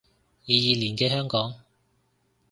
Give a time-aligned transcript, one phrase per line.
[0.47, 1.53] 二二年嘅香港